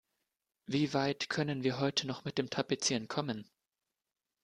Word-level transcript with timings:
Wie 0.65 0.95
weit 0.95 1.29
können 1.29 1.61
wir 1.61 1.77
heute 1.79 2.07
noch 2.07 2.23
mit 2.25 2.39
dem 2.39 2.49
Tapezieren 2.49 3.07
kommen? 3.07 3.47